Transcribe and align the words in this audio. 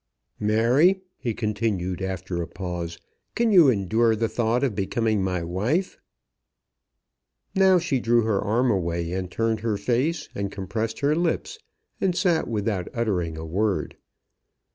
"Mary," 0.39 0.99
he 1.15 1.31
continued 1.31 2.01
after 2.01 2.41
a 2.41 2.47
pause, 2.47 2.97
"can 3.35 3.51
you 3.51 3.69
endure 3.69 4.15
the 4.15 4.27
thought 4.27 4.63
of 4.63 4.73
becoming 4.73 5.23
my 5.23 5.43
wife?" 5.43 5.99
Now 7.53 7.77
she 7.77 7.99
drew 7.99 8.23
her 8.23 8.41
arm 8.41 8.71
away, 8.71 9.11
and 9.11 9.29
turned 9.29 9.59
her 9.59 9.77
face, 9.77 10.27
and 10.33 10.51
compressed 10.51 11.01
her 11.01 11.15
lips, 11.15 11.59
and 12.01 12.15
sat 12.15 12.47
without 12.47 12.87
uttering 12.95 13.37
a 13.37 13.45
word. 13.45 13.95